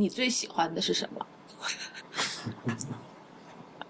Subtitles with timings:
[0.00, 1.26] 你最喜欢的是什么？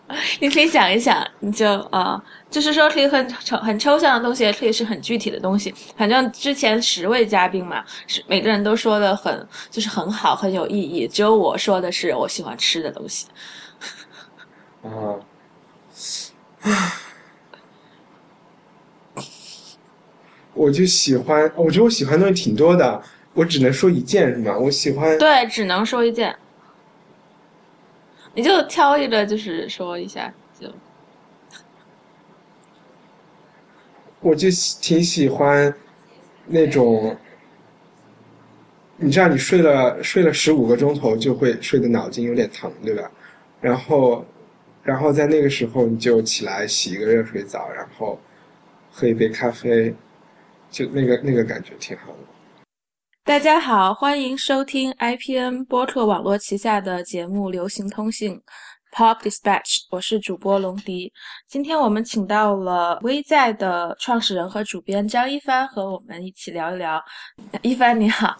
[0.41, 5.73] 你可以想一想，你就啊、就是说可以很抽很抽象的东西，也可以是很具体的东西。
[5.97, 11.07] 反正之前十位嘉宾嘛，是每个人都说的很就是很好，很有意义。
[11.07, 13.29] 只有我说的是我喜欢吃的东西。
[14.83, 15.15] 啊，
[20.55, 23.01] 我就喜欢，我觉得我喜欢的东西挺多的，
[23.33, 24.59] 我只能说一件是吗？
[24.59, 26.35] 我喜欢，对，只能说一件，
[28.35, 30.69] 你就挑一个，就是说一下就。
[34.21, 35.73] 我就喜挺喜欢
[36.47, 37.17] 那种，
[38.97, 43.11] 你知道，你睡了睡了十五个钟头就会睡得脑筋有点疼，对吧？
[43.61, 44.27] 然后，
[44.83, 48.21] 然后在那个时候你就起来洗一个热水澡，然后
[48.91, 49.95] 喝一杯咖啡，
[50.71, 52.19] 就那个那个感觉挺好的。
[53.23, 58.35] 大家好，欢迎收听 IPN 播客网络旗下的节目《流行通信》
[58.93, 61.13] Pop Dispatch，我是主播龙迪。
[61.47, 67.01] 今天我们请到了微在的创始人和主编张一帆，和我们一起聊一聊。
[67.63, 68.37] 一帆你好，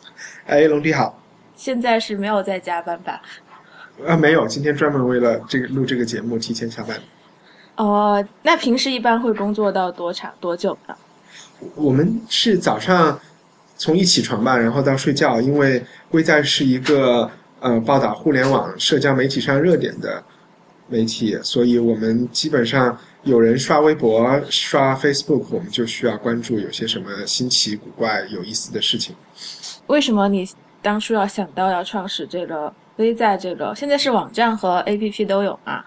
[0.47, 1.23] 哎，龙迪好。
[1.55, 3.21] 现在是没有在加班吧？
[4.07, 7.01] 啊，没有，今天专门为了这个录这个节目提前下班。
[7.77, 10.97] 哦，那平时一般会工作到多长多久呢？
[11.77, 13.21] 我们是早上
[13.81, 20.23] 从一起床吧，然后到睡觉，因为微在是一个呃报道互联网社交媒体上热点的
[20.87, 29.17] 媒体，所以我们基本上有人刷微博、刷 Facebook，我们就需要关注有些什么新奇古怪、有意思的事情。
[29.87, 30.47] 为什么你
[30.83, 33.75] 当初要想到要创始这个微在这个？
[33.75, 35.83] 现在是网站和 APP 都有啊。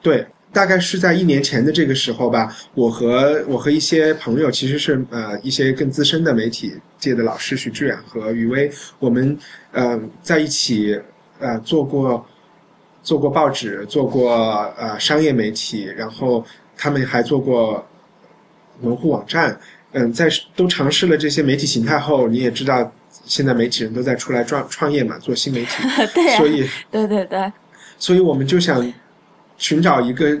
[0.00, 9.36] 对，大概是在一年前的这个时候吧，我和我和一些朋友，其实是呃一些更资深的媒体界的老师徐志远和于威，我们
[9.72, 11.00] 呃在一起
[11.38, 12.24] 呃做过
[13.02, 14.34] 做过报纸，做过
[14.78, 16.44] 呃商业媒体，然后
[16.76, 17.86] 他们还做过
[18.80, 19.58] 门户网站，
[19.92, 22.92] 嗯，在都尝试了这些媒体形态后，你也知道。
[23.26, 25.82] 现在媒体人都在出来创创业嘛，做新媒体，
[26.12, 27.52] 对呀、所以对对对，
[27.98, 28.92] 所以我们就想
[29.58, 30.36] 寻找一个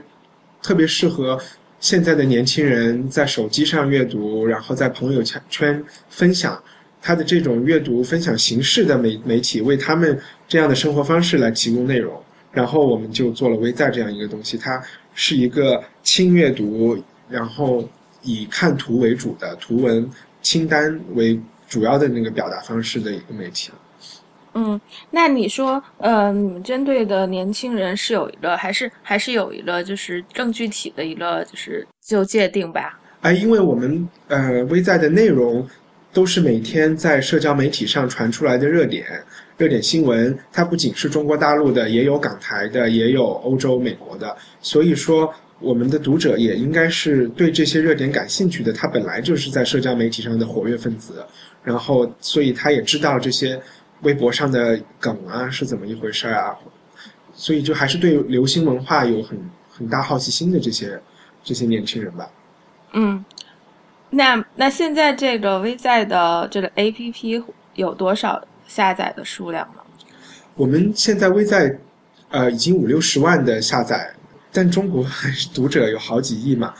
[0.62, 1.38] 特别适合
[1.80, 6.62] 现在的年轻人在手机上阅读，然后在朋友圈分享
[7.00, 12.22] 他的这种阅读分享形式的媒媒体，为他们这样的生活方式来提供内容。
[12.52, 14.80] 然后我们就做了微在这样一个东西，它
[15.14, 17.88] 是一个轻阅读，然后
[18.22, 20.08] 以看图为主的图文
[20.42, 23.70] 清单为主要的那个表达方式的一个媒体。
[24.54, 24.78] 嗯，
[25.10, 33.00] 那你说，呃，你们针对的年轻人是有一个，还是还是有一个，就是更具体的一个，就是就界定吧？
[33.22, 35.66] 哎，因为我们呃微在的内容
[36.12, 39.06] 都是每天在社交媒体上传出来的热点、
[39.56, 51.24] 热点新闻，它不仅是中国大陆的，也有港台的，也有欧洲、美国的，所以说我们的读者也应该是对这些热点感兴趣的，他本来就是在社交媒体上的活跃分子，
[51.64, 53.58] 然后所以他也知道这些。
[54.02, 56.56] 微博上的梗啊是怎么一回事啊？
[57.34, 59.38] 所以就还是对流行文化有很
[59.70, 61.00] 很大好奇心的这些
[61.42, 62.28] 这些年轻人吧。
[62.92, 63.24] 嗯，
[64.10, 67.42] 那那现在这个微在的这个 APP
[67.74, 69.82] 有多少下载的数量呢？
[70.54, 71.78] 我们现在微在
[72.28, 74.12] 呃已经五六十万的下载，
[74.52, 75.06] 但中国
[75.54, 76.74] 读者有好几亿嘛。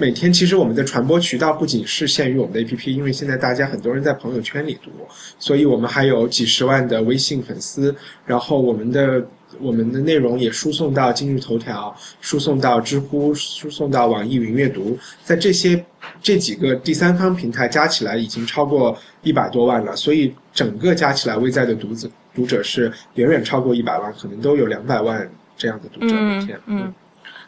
[0.00, 4.90] 每天其实我们的传播渠道不仅是限于我们的 APP，因为现在大家很多人在朋友圈里读，
[5.38, 7.94] 所以我们还有几十万的微信粉丝，
[8.24, 9.22] 然后我们的
[9.60, 15.84] 我们的内容也输送到今日头条，输送到知乎，输送到网易云阅读，在这些
[16.22, 26.58] 这几个第三方平台加起来已经超过一百多万了，所以整个加起来微在的读者读者是远远超过一百万，可能都有两百万这样的读者每天。
[26.64, 26.84] 嗯。
[26.84, 26.94] 嗯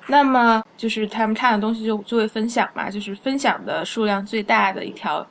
[0.09, 5.27] 那么就是他们看的东西就就会分享嘛，就是分享的数量最大的一条，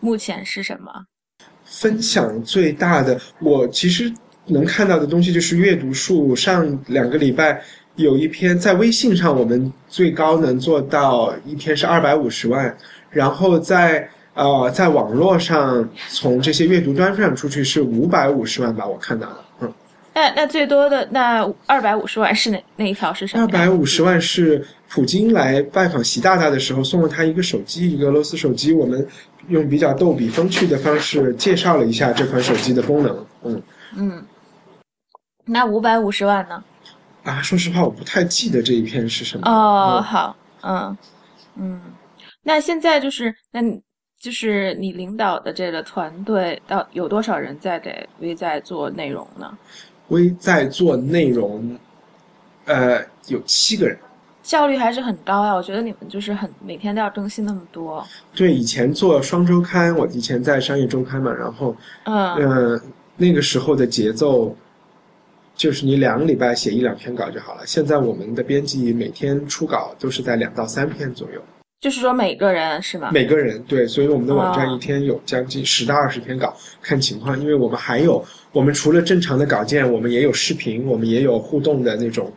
[0.00, 0.90] 目前是什么？
[1.64, 4.12] 分享最大的，我其实
[4.46, 6.34] 能看到的东西就是阅读数。
[6.36, 7.62] 上两个礼拜
[7.96, 12.76] 有一篇在微信上，我们最高能做到一篇是二百五十万，
[13.10, 19.43] 然后在呃在网络上从这些阅读端上出去是五百五十万吧，我看到的，嗯。
[20.14, 23.42] 那那最多的那二百五十万是哪哪一条是什么？
[23.42, 28.72] 二百五十万是普京来拜访习大大的时候送了他一个手机，一个俄罗斯手机。
[28.72, 29.06] 我们
[29.48, 33.26] 用比较逗比风趣的方式介绍了一下这款手机的功能。
[33.42, 33.62] 嗯
[33.96, 34.26] 嗯，
[35.44, 36.62] 那五百五十万呢？
[37.24, 39.50] 啊，说实话，我不太记得这一篇是什么。
[39.50, 40.96] 哦，好，嗯
[41.56, 41.80] 嗯，
[42.42, 43.60] 那现在就是那
[44.20, 49.58] 就是你领导的这个团队到有多少人在给微在做内容呢？
[50.08, 51.78] 微在做内容，
[52.66, 53.96] 呃，有七个人。
[54.42, 58.06] 效率还是很高呀，我觉得你们就是很每天都要更新那么多。
[58.34, 61.74] 对，以前做双周刊，我以前在商业周刊嘛，然后，
[62.04, 62.80] 嗯，呃，
[63.16, 64.54] 那个时候的节奏，
[65.56, 67.62] 就是你两个礼拜写一两篇稿就好了。
[67.66, 71.40] 现在我们的编辑每天出稿都是在两到三篇左右。
[71.84, 73.10] 就是说每个人是吗？
[73.12, 82.32] 每个人对，所以我们的网站哦一天有将近十到二十篇稿，看情况，因为我们还有，我们除了正常的稿件，我们也有视频，我们也有互动的那种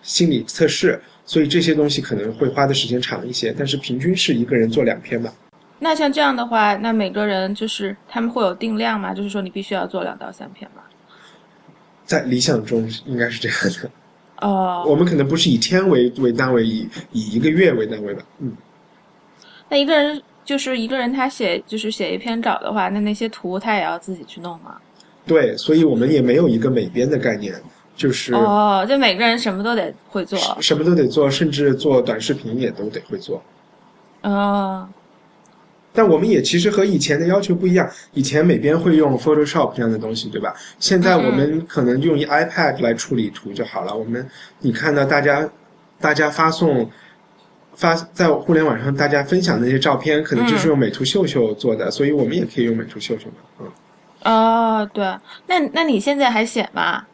[0.00, 5.30] 心理测试，所以这些东西可能会花的时间长一些，但是平均是一个人做两篇吧。
[5.78, 9.12] 那像这样的话，那每个人就是他们会有定量吗？
[9.12, 10.80] 就是说你必须要做两到三篇吗？
[12.06, 13.90] 在理想中应该是这样的，
[14.40, 18.22] 哦，我们可能不是以天为为单位，以以一个月为单位吧。
[18.38, 18.56] 嗯，
[19.68, 24.76] 那一个人就是一个人他写就是写一篇稿的话，那那些图他也要自己去弄吗？
[25.26, 27.52] 对，所以我们也没有一个美编的概念，
[27.96, 30.38] 就是哦，就每个人什么都得会做。
[30.60, 33.42] 什么都得做，甚至做短视频也都得会做。
[34.22, 34.88] 哦，
[35.92, 40.54] 但我们也其实和以前的要求不一样，以前美编会用 Photoshop 这样的东西，对吧？
[40.78, 43.92] 现在我们可能用一 iPad 来处理图就好了。
[43.92, 44.24] 我们
[44.60, 45.48] 你看到大家
[45.98, 46.88] 大家发送
[47.76, 53.70] 发在互联网上大家分享的那些照片，可能就是用美图秀秀做的，所以我们也可以用美图秀秀嘛。
[54.24, 55.04] 嗯，哦，对，
[55.46, 57.04] 那那你现在还写吗？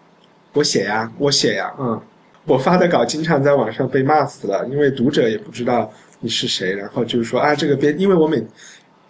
[0.53, 2.00] 我写呀，我写呀，嗯，
[2.44, 8.43] 我发的稿经常在网上被骂死了，因为读者也不知道你是谁，然后就是说啊，这个编，因为我每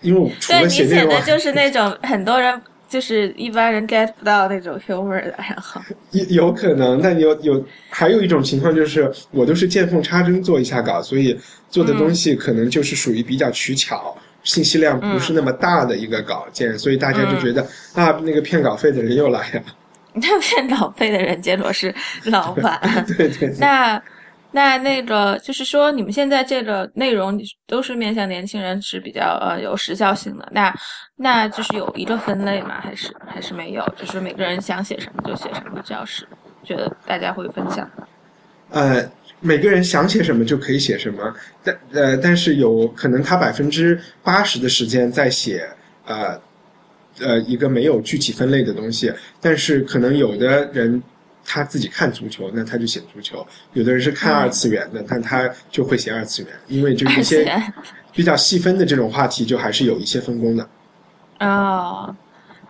[0.01, 2.61] 因为我除了写内容啊，写的就是那种很多人
[2.93, 5.81] 就是一般人 get 不到那种 humor 的，然后
[6.11, 11.35] 有有可能，但有有还有一种情况就是，我都是见缝插针做一下稿，所以
[11.71, 17.63] 做的东西可能就是属于比较取巧，信息量不是那么大的一个稿件，所以大家就觉得、
[17.95, 19.63] 啊，那个骗稿费的人又来了。
[20.13, 22.79] 那骗稿费的人结果是老板。
[23.17, 24.03] 对对对，那
[24.53, 30.47] 那那个就是说，你们现在这个内容都是面向年轻人，是比较呃有时效性的。
[30.53, 30.75] 那
[31.17, 32.81] 那就是有一个分类吗？
[32.81, 33.83] 还是还是没有？
[33.97, 36.29] 就是每个人想写什么就写什么，只要是
[36.63, 37.91] 觉得大家会分享。
[38.71, 39.11] 呃，
[39.41, 41.35] 每个人想写什么就可以写什么，
[41.65, 45.69] 但呃，但是有可能他百分之八十的时间在写
[46.07, 46.41] 呃
[47.21, 51.03] 呃一个没有具体分类的东西，但是可能有的人
[51.45, 57.63] 他自己看足球，那他就写足球；有的人是看二次元的，但他就会写二次元，因为就一些
[58.13, 60.69] 比较细分的这种话题，就还是有一些分工的。
[61.41, 62.15] 哦，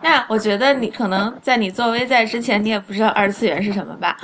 [0.01, 4.17] 那我觉得你可能在你做微在之前，你也不知道二次元是什么吧？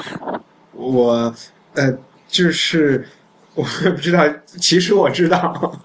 [0.71, 1.33] 我
[1.75, 1.93] 呃，
[2.27, 3.07] 就是
[3.53, 5.79] 我也不知道，其实我知道。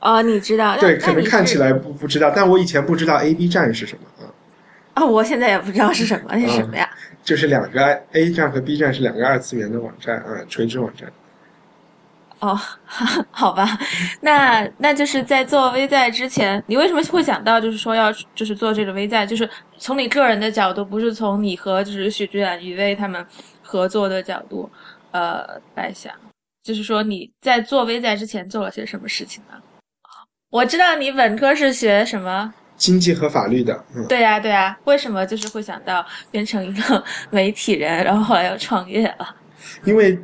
[0.00, 0.76] 哦，你知道？
[0.78, 4.00] 对，可能看起来不不知道，但我以前不知道 A B 站是什么
[4.94, 6.88] 啊，啊、我现在也不知道是什么，那是什么呀？
[7.22, 11.10] 就是两个 A 站和 B 站是两个二次元的网站啊，垂直网站。
[12.40, 12.58] 哦，
[13.30, 13.78] 好吧，
[14.20, 19.48] 那那就是在做微在之前，你为什么会想到就是说要就是做这个微在，就是
[19.78, 23.24] 从你个人的角度，不是从你和就是许志远、于薇他们
[23.62, 24.70] 合作的角度，
[25.12, 26.12] 呃来想，
[26.62, 29.54] 就是说你在做微在之前做了些什么事情呢？
[30.50, 39.36] 我知道你本科是学什么，经济和法律的，嗯，对呀、对呀、为什么就是会想到变成一个 媒体人，然后后来又创业了？
[39.84, 40.18] 因为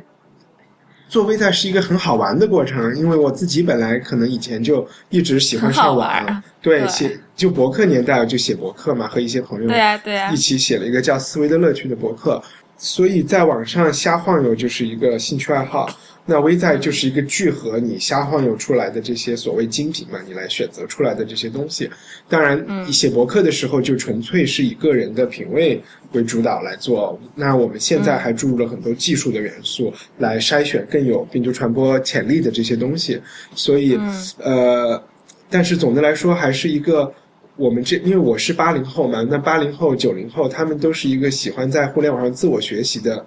[1.07, 6.87] 做微在是一个很好玩的过程，因为我自己本来可能以前就一直喜欢上玩网，对，对。
[6.87, 12.41] 写就博客年代我就写博客嘛，和一些朋友对呀、对呀、一起写了一个叫《思维的乐趣》的博客，
[12.77, 15.89] 所以在网上瞎晃悠就是一个兴趣爱好。
[16.31, 21.89] 那微在就是一个聚合你瞎晃悠出来的这些所谓精品嘛，你来选择出来的这些东西。
[22.29, 25.81] 当然，嗯写博客的时候就纯粹是以个人的品味
[26.13, 27.19] 为主导来做。
[27.35, 33.21] 那我们现在还注入了很多技术的元素来筛选更有病毒传播潜力的这些东西。
[33.53, 35.03] 所以，嗯呃，
[35.49, 37.13] 但是总的来说还是一个。
[37.57, 43.23] 我们这，因为我是八零后嘛，那八零后、九零后，他们都是一个喜欢在互联网上自我学习的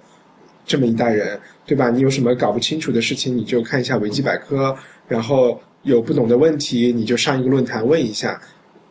[0.65, 1.89] 这么一代人，对吧？
[1.89, 4.75] 你有什么搞不清楚的事情，你就看一下维基百科，
[5.07, 8.41] 然后有不懂的问题，你就上一个论坛问一下。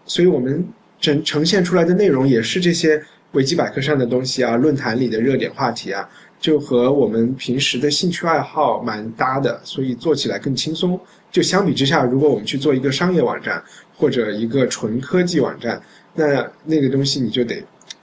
[0.06, 0.64] 所以我们
[1.00, 3.02] 呈呈现出来的内容也是这些
[3.32, 10.98] 维基百科上的东西啊，论坛里的热点话题啊，就和我们平时的兴趣爱好蛮搭的，所以做起来更轻松。
[11.32, 13.60] 就相比之下，如果我们去做一个商业网站
[13.96, 15.82] 或者一个纯科技网站，
[16.14, 17.60] 那那个东西你就得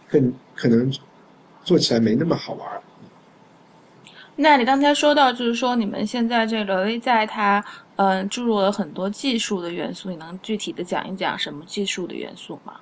[0.10, 0.92] 更可能
[1.64, 2.68] 做起来没那么好玩。
[4.42, 7.64] 那你刚才说到，就是说你们现在这个微在它，
[7.96, 12.74] 嗯，注入了很多技术的元素，你能具体的讲一讲什么技术的元素吗？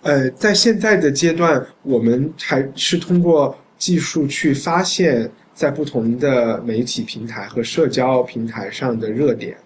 [0.00, 9.56] 呃，在现在的阶段，我们还是通过技术去发现，在不同的媒体平台和社交平台上的热点。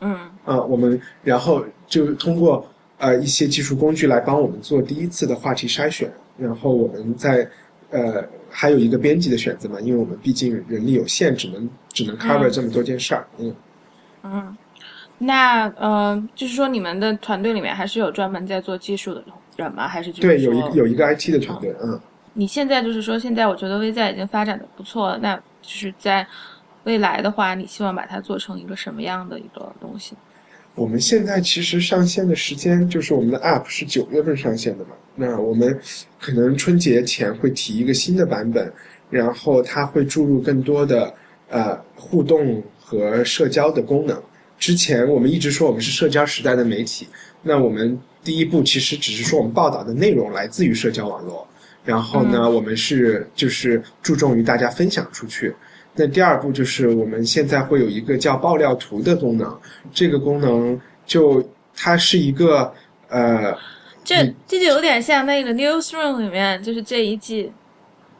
[0.00, 2.64] 嗯，啊，我们然后就通过
[2.98, 6.08] 呃一些技术工具来帮我们做第一次的话题筛选，
[6.38, 7.48] 然后我们在
[7.90, 13.26] 呃还有一个编辑的选择嘛，因为我们毕竟人力有限，只能只能 cover 这么多件事儿。
[13.38, 13.54] 嗯
[14.22, 14.56] 嗯，
[15.18, 19.22] 那呃，就是说你们的团队里面还是有专门在做技术的
[19.56, 19.86] 人吗？
[19.88, 22.00] 还是就是对，有一个有一个 IT 的团队，嗯。
[22.32, 26.24] 你现在就是说，现在我觉得微在已经发展的不错了，那就是在
[26.84, 30.14] 未来的话，你希望把它做成一个什么样的一个东西？
[30.74, 35.78] 我们现在其实上线的时间就是我们的 App 是九月份上线的嘛，那我们
[36.18, 38.72] 可能春节前会提一个新的版本，
[39.10, 41.12] 然后它会注入更多的
[41.48, 44.20] 呃互动和社交的功能。
[44.58, 47.06] 之前我们一直说我们是社交时代的媒体，
[47.42, 51.46] 那我们第一步其实只是说我们报道的内容来自于社交网络，
[51.84, 55.54] 然后呢，我们是就是注重于大家分享出去。
[56.00, 59.60] 那第二步就是我们现在会有一个叫爆料图的功能，
[59.92, 62.72] 这个功能就它是一个
[63.10, 63.54] 呃
[64.02, 67.52] 这这就有点像那个 Newsroom 里面，就是这一季，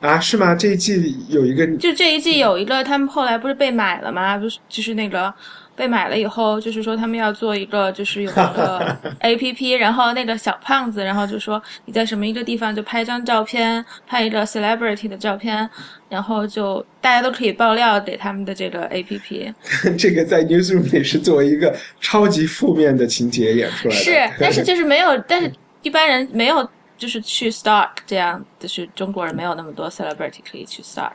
[0.00, 0.54] 啊是吗？
[0.54, 4.36] 这一季有一个就这一季有一个，他们后来不是被买了吗？
[4.36, 5.32] 不是，就是那个
[5.80, 15.66] 被买了以后，就是说他们要做一个，就是有一个 A P P，然后那个小胖子，然后就说你在什么一个地方就拍张照片，拍一个 celebrity 的照片，
[16.10, 19.54] 然后就大家都可以爆料给他们的这个 A P P。
[19.96, 24.00] 这个在 Newsroom 里是作为一个超级负面的情节演出来的。
[24.02, 26.68] 是，但是就是没有，但是一般人没有，
[27.00, 31.12] 就是去 stark 这样，就是中国人没有那么多 celebrity 可以去样。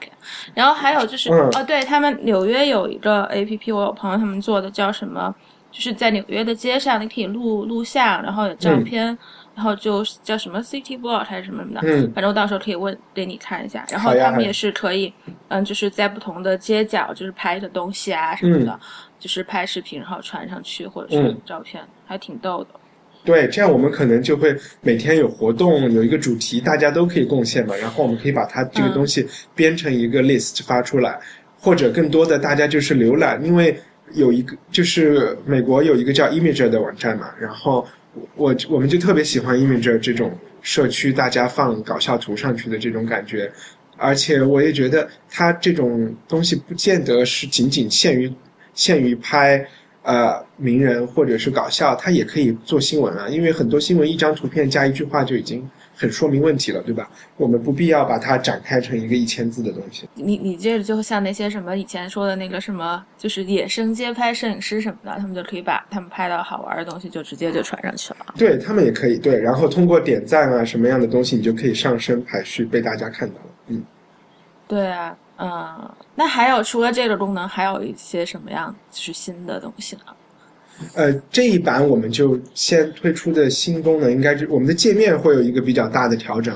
[0.55, 5.33] 然后还有就是，嗯哦，对他们纽约有一个 A P P，我有朋友他们做的叫什么，
[5.71, 9.15] 就是在纽约的街上，你可以录录像，然后有照片。
[9.55, 13.85] 然后就叫什么 City Blog 还是什么什么的，嗯反正我到时候可以问给你看一下。
[13.89, 15.13] 然后他们也是可以，
[15.47, 18.77] 嗯，就是在不同的街角，就是拍的东西啊什么的，
[19.17, 22.71] 就是拍视频然后传上去，或者是嗯照片，还挺逗的。
[23.25, 27.75] 对，这样我们可能就会每天有活动，有一个主题，大家都可以贡献嘛。
[27.77, 31.19] 然后我们可以把它这个东西编成一个 list 发出来，
[31.57, 33.75] 或者更多的大家就是浏览，因为
[34.13, 37.85] 有一个就是美国有一个叫 Imager 的网站嘛，然后
[38.35, 43.51] 我我们就特别喜欢 Imager 这种社区大家放搞笑图上去的这种感觉，
[43.97, 48.31] 而且我也觉得它这种东西不见得是仅仅限于
[48.75, 49.67] 限于拍。
[50.05, 57.09] 呃，名人或者是搞笑，他也可以做新闻啊，因为很多新闻一张图片加一句话就已经很说明问题了，对吧？
[57.37, 60.07] 我们不必要把它展开成一个一千字的东西。
[60.13, 68.17] 你你这个就像那些什么以前说的那个什么，就是野生街拍摄影师什么的，他们就可以把他们拍到好玩的东西就直接就传上去了。
[68.37, 73.49] 对他们也可以对，然后通过点赞啊什么样的东西，你就可以上升排序，被大家看到了。
[73.69, 73.83] 嗯，
[74.67, 80.01] 对啊，嗯，那还有除了这个功能，还有一些什么样就是新的东西呢？
[80.93, 86.53] 呃，这一版我们就先推出的新功能，应该是我们的界面会有一个比较大的调整，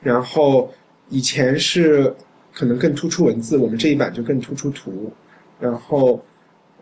[0.00, 0.72] 然后
[1.08, 2.12] 以前是
[2.52, 5.12] 可能更突出文字，我们这一版就更突出图，
[5.60, 6.20] 然后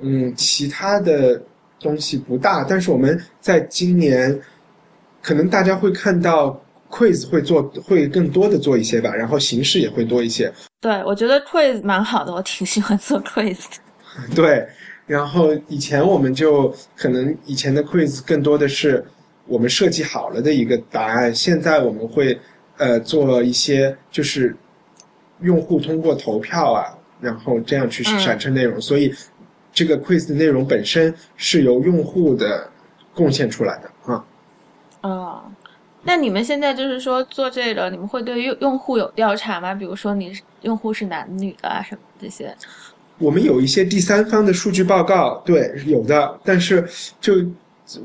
[0.01, 1.41] 嗯，其他的
[1.79, 4.39] 东西不大，但是我们在今年
[5.23, 6.59] 可能大家会看到
[6.91, 14.35] quiz 会做会更多的做一些吧，然后形式也会多一些，对，我觉得 quiz 蛮好的，我挺喜欢做 quiz 的。
[14.35, 14.67] 对，
[15.07, 19.05] 然后以前我们就可能以前的 quiz 更多的是
[19.47, 22.39] 我们设计好了的一个答案，现在我们会
[22.77, 24.57] 呃做一些就是
[25.41, 26.85] 用户通过投票啊，
[27.21, 29.15] 然后这样去嗯产生内容，所以
[29.73, 32.69] 这个 quiz 的内容本身是由用户的
[33.15, 34.25] 贡献出来的啊。
[35.03, 35.43] 哦，
[36.05, 39.75] 那你们现在就是说做这个，你们会对用用户有调查吗？
[39.75, 42.55] 比如说你用户是男女的啊什么这些？
[43.19, 46.89] 我们有一些第三方的数据报告，对，有的，但是
[47.21, 47.35] 就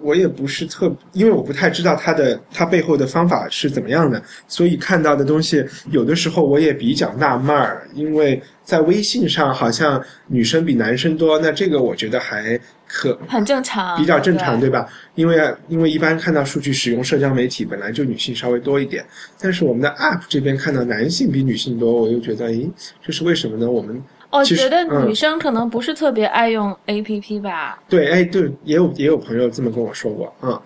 [0.02, 12.60] 我也不是特，因为我不太知道它的它背后的方法是怎么样的，所以看到的东西有的时候我也比较纳闷儿，因为在微信上好像女生比男生多，那这个我觉得还
[12.96, 14.88] 可很正常，比较正常，对对吧？
[15.16, 19.04] 因为因为一般看到数据使用社交媒体本来就女性稍微多一点，
[19.42, 22.70] 但是我们的 App 这边看到男性比女性多，我又觉得，咦，
[23.02, 23.70] 这是为什么呢？
[23.70, 30.62] 我们我觉得嗯女生可能不是特别爱用 A P P 吧，对，哎，对，也有也有朋友这么跟我说过，嗯，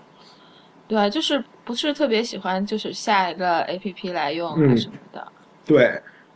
[0.87, 5.25] 对，就是不是特别喜欢，就是下一个 A P P 来用啊嗯什么的。
[5.65, 5.89] 对。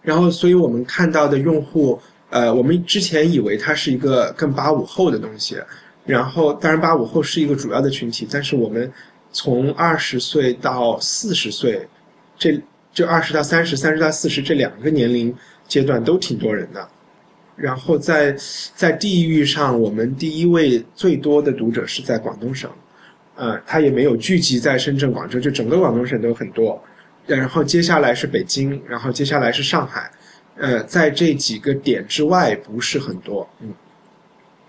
[0.03, 5.57] 然后，所以我们看到的用户，呃，我们之前以为它是一个更八五后的东西，
[6.05, 8.91] 然后当然八五后是一个主要的群体，但是我们
[9.33, 11.85] 从二十岁到四十岁，
[12.38, 12.59] 这
[12.93, 15.35] 就二十到三十、三十到四十这两个年龄
[15.67, 16.88] 阶段都挺多人的。
[17.57, 18.35] 然后在
[18.75, 22.71] 在地域上，我们第一位最多的读者是在广东省，
[23.35, 26.81] 呃，他也没有聚集在深圳、广州，就整个广东省都很多。
[27.27, 30.09] 然后接下来是北京，然后接下来是上海，
[30.58, 33.74] 呃，在这几个点之外不是很多，嗯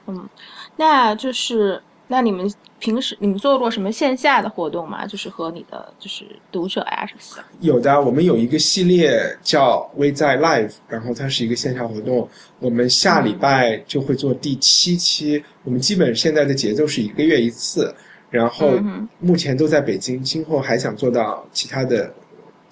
[0.07, 0.29] 嗯，
[0.77, 5.07] 那就是那你们平时你们做过什么线下的活动吗？
[5.07, 7.45] 就是和你的就是读者呀什么的。
[7.61, 17.95] 有的，我们有一个系列叫微在 Live，然后它是一个线下活动，我们下礼拜就会做第七期，我们基本现在的节奏是一个月一次，
[18.31, 22.13] 然后嗯目前都在北京，今后还想做到其他的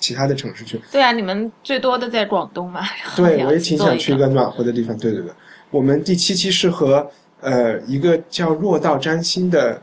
[0.01, 0.81] 其他的城市去。
[0.91, 2.81] 对啊，你们最多的在广东嘛。
[3.15, 4.97] 对，我也挺想去一个暖和的地方。
[4.99, 5.31] 对对对，
[5.71, 7.09] 我们第七期是和
[7.41, 9.81] 呃一个叫若道占星的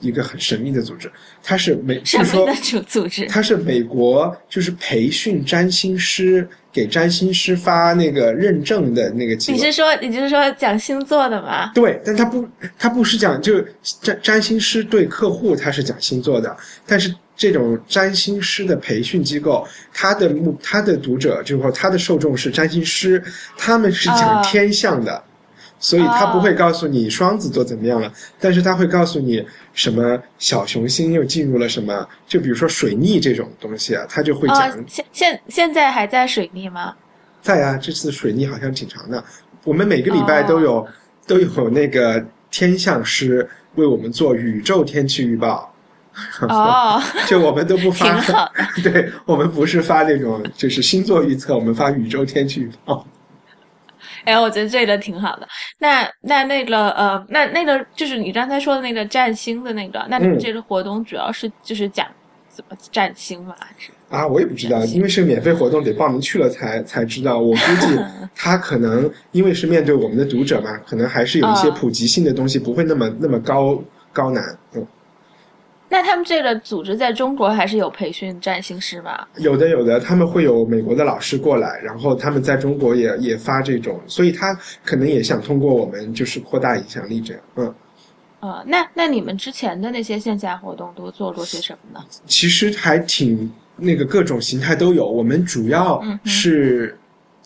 [0.00, 1.10] 一个很神秘的组织，
[1.42, 3.26] 它是美，是说组组织？
[3.26, 9.56] 它是美国就是培训占星师，给占星师发那个认证的那个机构。
[9.56, 11.70] 你是说你就是说讲星座的吗？
[11.74, 12.48] 对，但他不，
[12.78, 13.62] 他不是讲就
[14.00, 23.22] 占占星师对客户他是讲星座的，但是这种占星师的培训机构，他的目他的读者就是说他的受众是占星师，
[23.56, 25.24] 他们是讲哦天象的，
[25.78, 29.42] 所以他不会告诉你双子座怎么样了，但是他会告诉你
[29.72, 34.60] 什么小熊星又进入了什么，就比如说水逆这种东西啊，他就会讲。
[34.60, 36.94] 啊，现现现在还在水逆吗？
[37.40, 39.24] 在啊，这次水逆好像挺长的。
[39.64, 40.86] 我们每个礼拜都有、
[41.26, 45.74] 都有那个天象师为我们做宇宙天气预报。
[46.48, 48.20] 哦，就我们都不发。
[48.82, 53.06] 对我们不是发那种就是星座预测，我们发宇宙天气预报。
[54.24, 55.48] 哎，我觉得这个挺好的。
[55.78, 62.06] 那那那个呃，那那个就是你刚才说的那个占星的那个，那你们嗯这个活动主要是就是讲
[62.48, 63.54] 怎么占星吗？
[64.10, 67.38] 啊，我也不知道，因为是免费活动，得报名去了才才知道。
[67.38, 67.98] 我估计
[68.34, 73.82] 他可能因为是面对我们的读者嘛，可能还是有一些啊普及性的东西，不会那么那么高
[74.12, 74.44] 高难。
[74.74, 74.86] 嗯，
[75.92, 79.26] 那他们这个组织在中国还是有培训占星师吗？
[79.38, 87.42] 有的有的，他们会有美国的老师过来，然后他们在中国也也发这种，所以他可能也想通过我们就是扩大影响力这样。
[87.56, 87.74] 嗯，
[88.38, 92.06] 呃，那那你们之前的那些线下活动都做过些什么呢？
[92.24, 95.04] 其实还挺那个各种形态都有。
[95.10, 96.96] 我们主要是，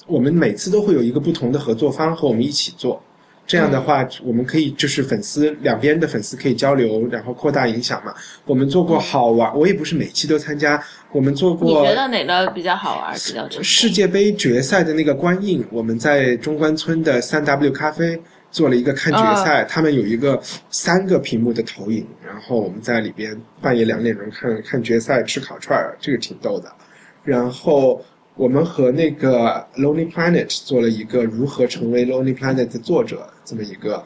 [0.07, 3.03] 我们每次都会有一个不同的合作方和我们一起做。
[3.47, 8.15] 这样的话，我们可以就是粉丝两边的粉丝可以交流，然后扩大影响嘛。
[8.47, 10.83] 我们做过好玩，我也不是每期都参加。
[11.13, 18.19] 我们做过你过觉得哪个比较好玩，比较世界杯决赛的那个观影，我们在中关村的三 W 咖啡
[18.51, 26.73] 做了一个看决赛，他们有一个三个屏幕的投影，然后我们在里边半夜两点钟看看决赛，吃烤串儿，这个挺逗的。
[27.23, 28.05] 然后
[28.37, 34.05] 我们和那个 Lonely Planet 做了一个如何成为 Lonely Planet 的作者这么一个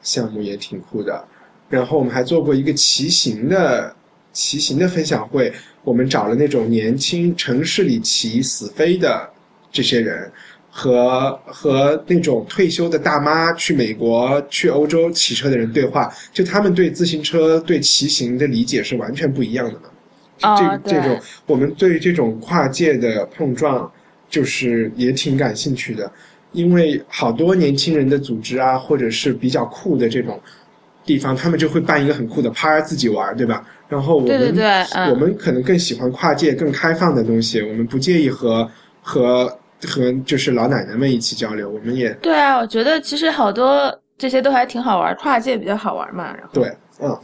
[0.00, 1.22] 项目，也挺酷的。
[1.68, 3.94] 然后我们还做过一个骑行的
[4.32, 5.52] 骑行的分享会，
[5.84, 9.28] 我们找了那种年轻城市里骑死飞的
[9.70, 10.32] 这些人，
[10.70, 19.90] 和和那种退休的大妈去美国、去欧洲骑车的人对话，就他们对自行车、对骑行的理解是完全不一样的嘛。
[20.40, 23.90] 这这种我们对这种跨界的碰撞，
[24.28, 26.10] 就是也挺感兴趣的，
[26.52, 30.40] 因为好多年轻人的组织啊，或者是比较酷的这种
[31.04, 33.64] 地方，他们就会办一个很酷的趴自己玩，对吧？
[33.88, 38.70] 然后我们对对对嗯我们可能更喜欢跨界、更开放的东西，我们不介意和
[39.02, 46.32] 和和就是老奶奶们一起交流，我们也对啊，我觉得其实好多这些都还挺好玩，跨界比较好玩嘛。
[46.36, 47.18] 然后对，嗯，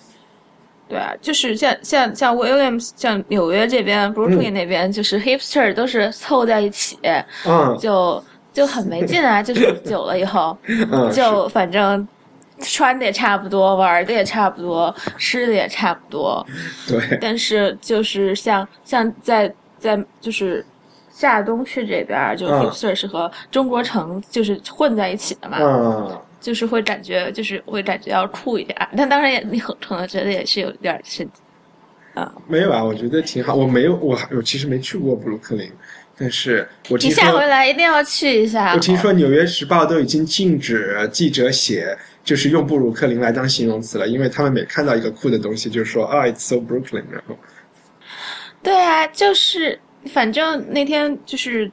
[0.89, 6.97] 对啊，就是像像像 Williams，像纽约这边，Brooklyn 那边，就是 hipster 都是凑在一起，
[7.45, 8.23] 嗯就
[8.53, 9.43] 就很没劲啊。
[9.43, 12.07] 就是久了以后，嗯， 就反正
[12.61, 16.47] 穿的也差不多，玩的也差不多，吃的也差不多。
[16.87, 20.65] 对，但是就是像像在在就是
[21.11, 25.59] 夏东区这边，就嗯 hipster 是和中国城就是混在一起的嘛。
[25.61, 26.21] 嗯。
[26.47, 31.43] 就是会感觉，就是会感觉要酷一点儿，但当然也你可可能觉得也是有点儿神奇。
[32.47, 33.53] 没有啊，我觉得挺好。
[33.53, 35.69] 我没有，我还我其实没去过布鲁克林，
[36.17, 38.73] 但是我听你下回说，来一定要去一下。
[38.75, 47.37] 我听说《纽约时报》都已经禁止记者写，就是用布鲁克林来当形容词了，因为他们每看到一个酷的东西，就说啊、i t s so Brooklyn，然后
[48.63, 49.77] 对啊，就是
[50.13, 51.69] 反正那天就是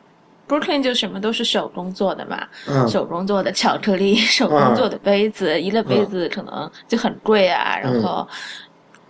[0.59, 8.27] Brooklyn 就什么都是手工做的嘛，嗯手工做的巧克力，手工做的杯子，一个杯子可能就很贵啊，然后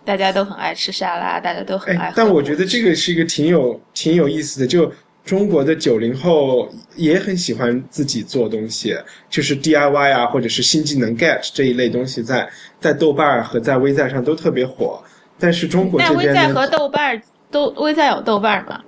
[0.06, 4.92] 大家都很爱吃沙拉，大家都很爱哎喝。，但我觉得这个是一个挺有挺有意思的，就
[5.26, 8.98] 中国的九零后也很喜欢自己做东西，
[9.30, 15.02] 就是 DIY 啊，或者是新技能 get 这一类东西在，在豆瓣和在微在上都特别火。
[15.40, 18.82] 但是中国那这边呢，微在和豆瓣儿都微在有豆瓣儿吗？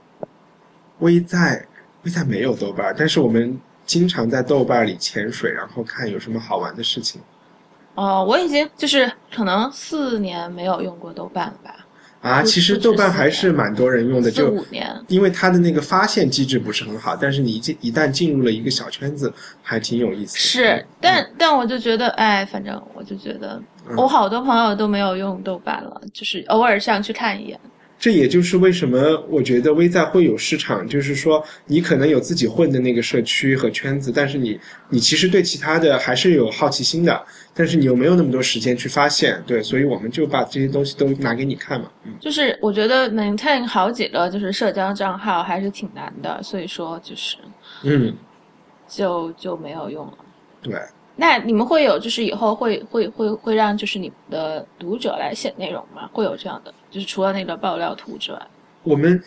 [1.00, 1.66] 微在
[2.06, 7.20] 微在没有豆瓣儿，但是我们经常在豆瓣儿里潜水，然后看有什么好玩的事情
[7.96, 11.86] 哦，我已经就是可能四年没有用过豆瓣了吧，
[12.22, 12.44] 啊。
[12.44, 14.94] 其实豆瓣还是蛮多人用的，四就五年。
[15.08, 19.32] 因为它的那个发现机制不是很好，但是你一进一旦进入了一个小圈子，
[19.64, 20.40] 还挺有意思的。
[20.40, 27.60] 是嗯，但但我就觉得，哎，反正我就觉得，嗯我好多朋友都没有用豆瓣了，就是偶尔上去看一眼。
[27.98, 42.14] 这也就是为什么我觉得微在会有市场，就是说你可能有自己混的那个社区和圈子，但是你你其实对其他的还是有好奇心的，但是你又没有那么多时间去发现，对，所以我们就把这些东西都拿给你看嘛，嗯。
[42.20, 47.38] 就是我觉得 maintain 好几个就是社交账号还是挺难的，所以说就是
[47.84, 48.14] 嗯，
[48.88, 50.18] 就就没有用了。
[50.62, 50.76] 对，
[51.16, 56.10] 那你们会有就是以后会会会会让就是你们的读者来写内容吗？
[56.12, 58.42] 会有这样的，就是除了那个爆料图之外，
[58.84, 59.22] 我们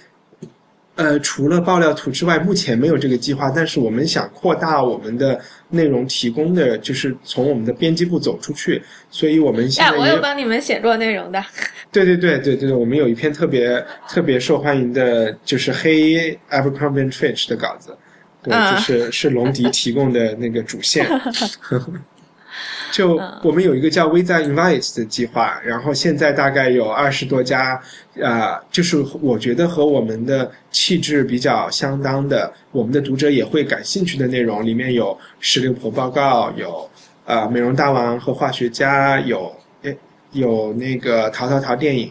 [0.94, 11.44] 呃除了爆料图之外，目前没有这个计划，但是我们想扩大我们的内容提供的，就是从我们的编辑部走出去，所以我们现哎，在也我有帮你们写过内容的。
[11.92, 17.94] 对对对对对对，我们有一篇特别特别受欢迎的，就是黑 Abercrombie and Fitch 的稿子，
[18.42, 21.06] 对，嗯就是是龙迪提供的那个主线。
[22.92, 23.40] 就嗯。
[23.44, 27.80] 我们有一个叫 Visa Invite 的计划，然后现在大概有二十多家，
[28.14, 36.88] 呃，就是我觉得和我们的气质比较相当的，我们的读者也会感兴趣的内容，里面有十六婆报告，有
[37.24, 39.96] 呃美容大王和化学家，有诶
[40.32, 42.10] 有那个淘淘淘电影，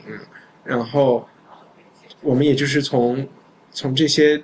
[0.64, 1.28] 然后
[2.22, 3.28] 我们也就是从
[3.72, 4.42] 从这些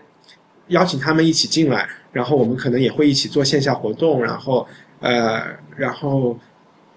[0.68, 4.68] 邀请他们一起进来，然后我们可能也会一起做线下活动，然后
[5.00, 5.42] 呃，
[5.76, 6.38] 然后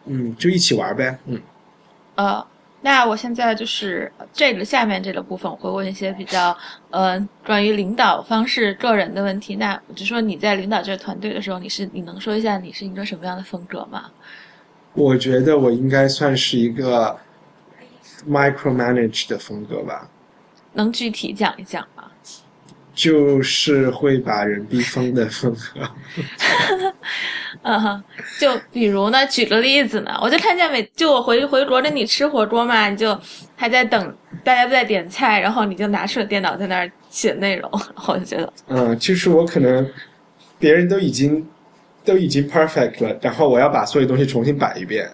[0.05, 1.41] 嗯，就一起玩呗，嗯
[2.15, 2.47] 呃，
[2.81, 6.57] 那我现在就是这个下面这个部分，我会问一些比较
[6.91, 9.57] 呃关于领导方式、个人的问题。
[9.57, 14.11] 那我就说你在领导这个团队的时候，你是你能说一下你是一个什么样的风格吗？
[14.95, 17.19] 我觉得我应该算是一个
[18.27, 20.09] micromanage 的风格吧，
[20.73, 22.05] 能具体讲一讲吗？
[22.95, 25.87] 就是会把人逼疯的风格。
[27.69, 28.05] 嗯哼，
[28.39, 33.19] 就比如呢，举个例子呢，我就看见每就我回回国跟你吃火锅嘛，你就
[33.57, 39.85] 还在等大家在点菜，然后你就拿出了电脑在那儿写内容，然 后我就觉得嗯，就是我可能
[40.61, 41.45] 别人都已经
[42.05, 45.11] 都已经 perfect 了，然后我要把所有东西重新摆一遍，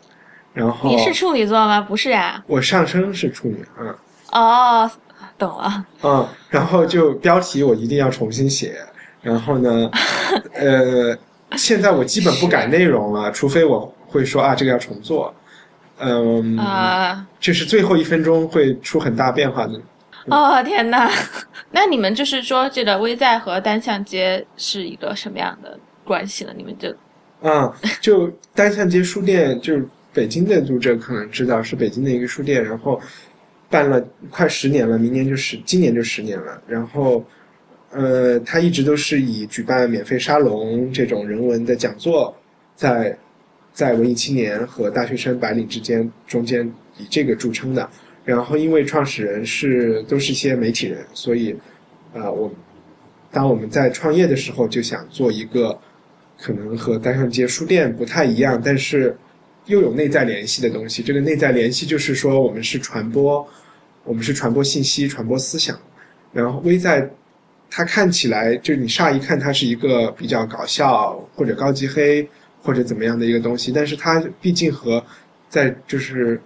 [0.53, 1.81] 然后你是处女座吗？
[1.81, 2.45] 不是呀。
[2.47, 3.95] 我上升是处女，嗯
[4.33, 4.91] 哦，
[5.38, 5.87] 懂了。
[6.03, 8.77] 嗯，然后就标题我一定要重新写，
[9.23, 9.91] 然后呢，
[10.53, 11.17] 呃，
[11.57, 15.35] 现在我基本不改内容了， 除非我会说啊这个要重做，
[15.99, 19.81] 嗯，啊、就是最后一分钟会出很大变化的。
[20.27, 21.11] 哦天哪！
[21.73, 26.53] 那你们就是说，这个微在和单向街是一个什么样的关系呢？
[26.57, 26.95] 你们就
[27.43, 33.01] 啊、就单向街书店，就是北京的读者可能知道是北京的一个书店，然后
[33.69, 36.62] 办了快十年了，明年就十，今年就十年了。
[36.69, 37.25] 然后，
[37.92, 42.35] 呃，他一直都是以举办免费沙龙这种人文的讲座，
[42.74, 43.16] 在
[43.72, 46.66] 在文艺青年和大学生白领之间中间
[46.98, 47.88] 以这个著称的。
[48.24, 51.55] 然后，因为创始人是都是一些媒体人，所以，
[52.12, 52.52] 呃，我
[53.31, 55.78] 当我们在创业的时候就想做一个。
[56.40, 59.16] 可能和单向街书店不太一样，但是
[59.66, 61.00] 又有内在联系的东西。
[61.00, 63.46] 这个内在联系就是说，我们是传播，
[64.02, 65.78] 我们是传播信息、传播思想。
[66.33, 67.09] 然后微在，
[67.74, 72.28] 它看起来就是你乍一看它是一个比较搞笑或者高级黑
[72.62, 75.02] 或者怎么样的一个东西，但是它毕竟和
[75.48, 76.38] 在就是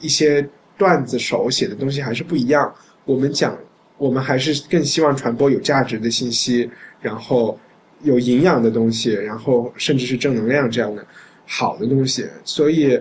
[0.00, 0.44] 一些
[0.76, 2.74] 段子手写的东西还是不一样。
[3.04, 3.56] 我们讲，
[3.96, 6.68] 我们还是更希望传播有价值的信息，
[7.00, 7.58] 然后。
[8.02, 11.06] 有营养的东西，然后甚至是正能量这样的
[11.46, 12.98] 好的东西，所以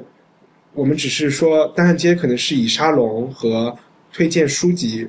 [0.73, 3.73] 我们只是说，单向街可能是以沙龙和
[4.11, 5.07] 推荐书籍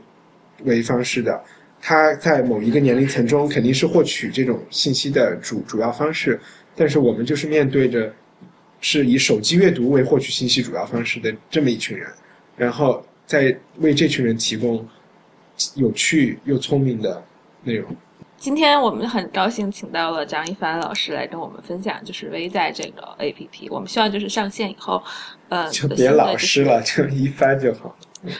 [0.62, 1.42] 为方式的，
[1.80, 6.38] 它在某一个年龄层中肯定是获取这种信息的主主要方式，
[6.76, 8.12] 但是我们就是面对着
[8.80, 12.06] 是以手机阅读为获取信息主要方式的这么一群人，
[12.56, 14.86] 然后再为这群人提供
[15.74, 17.22] 有趣又聪明的
[17.64, 17.94] 内容。
[18.38, 23.68] 今天我们很高兴请到了张一帆老师来跟我们分享，就是微在这个 A P P。
[23.68, 25.02] 我们希望就是上线以后，
[25.50, 27.94] 呃，就别老师了，就一帆就好。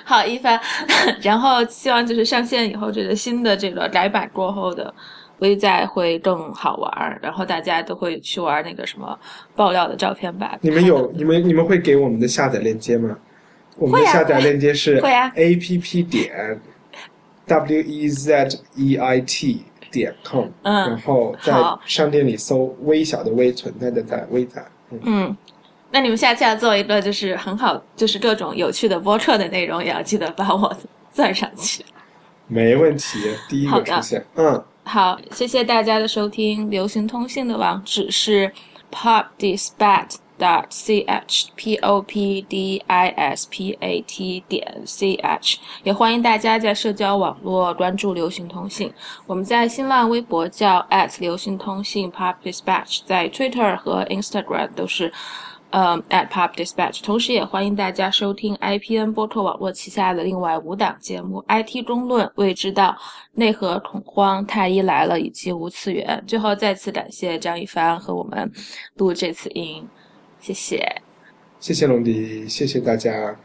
[0.05, 0.61] 好，一帆。
[1.23, 4.93] 然后希望就是上线以后，这个新的这个改版过后的
[5.39, 9.19] 微在会更好玩，然后大家都会去玩那个什么
[9.55, 10.59] 爆料的照片吧。
[10.61, 13.17] 你们有你们你们会给我们的下载链接吗？
[13.77, 14.97] 我们的下载链接是
[15.35, 16.61] A P P 点
[17.47, 19.65] W E Z E I T。
[19.93, 21.53] 点 com，嗯，然后在
[21.85, 24.65] 商店里搜“微小的微”存在的在微仔，
[25.03, 25.37] 嗯，
[25.91, 30.77] 那你们下期要做一个就是很好，就是各种有趣的播客的内容，也要记得把我
[31.13, 31.85] 算上去。
[32.47, 36.71] 没问题，第一个出现，嗯，好，谢谢大家的收听。
[36.71, 38.53] 流行通信的网址是
[38.91, 40.17] pop dispat。
[40.41, 48.91] dot c h p o p d i s p a t 点 c h，也欢迎大家在社交网络关注流行通信。
[49.27, 55.13] 我们在新浪微博叫 at 流行通信 pop dispatch，在 Twitter 和 Instagram 都是。
[55.73, 62.97] 嗯，at pop dispatch，同时也欢迎大家收听 IPN 播客网络旗下的另外五档节目：IT 中论、未知道、
[63.35, 66.23] 内核恐慌、太医来了以及无次元。
[66.27, 68.51] 最后再次感谢张一帆和我们
[68.97, 69.87] 录这次音。
[70.41, 70.85] 谢谢，
[71.61, 73.37] 谢谢龙迪，谢谢大家。